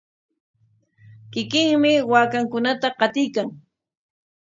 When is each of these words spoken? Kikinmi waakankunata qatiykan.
Kikinmi 1.31 1.91
waakankunata 2.11 2.87
qatiykan. 2.99 3.47